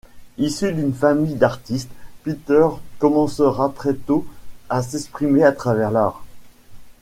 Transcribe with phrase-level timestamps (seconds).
[0.39, 1.91] Issu d'une famille d'artistes
[2.23, 2.67] Peter
[2.97, 4.25] commencera très tôt
[4.67, 6.23] à s'exprimer à travers l'art.